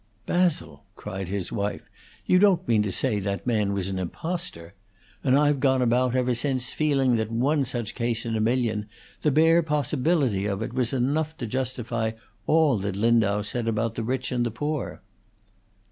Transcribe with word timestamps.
"Basil!" 0.25 0.83
cried 0.95 1.27
his 1.27 1.51
wife. 1.51 1.87
"You 2.25 2.39
don't 2.39 2.67
mean 2.67 2.81
to 2.81 2.91
say 2.91 3.19
that 3.19 3.45
man 3.45 3.71
was 3.71 3.87
an 3.87 3.99
impostor! 3.99 4.73
And 5.23 5.37
I've 5.37 5.59
gone 5.59 5.79
about, 5.83 6.15
ever 6.15 6.33
since, 6.33 6.73
feeling 6.73 7.17
that 7.17 7.31
one 7.31 7.63
such 7.65 7.93
case 7.93 8.25
in 8.25 8.35
a 8.35 8.41
million, 8.41 8.87
the 9.21 9.29
bare 9.29 9.61
possibility 9.61 10.47
of 10.47 10.63
it, 10.63 10.73
was 10.73 10.91
enough 10.91 11.37
to 11.37 11.45
justify 11.45 12.13
all 12.47 12.79
that 12.79 12.95
Lindau 12.95 13.43
said 13.43 13.67
about 13.67 13.93
the 13.93 14.01
rich 14.03 14.31
and 14.31 14.43
the 14.43 14.49
poor!" 14.49 15.03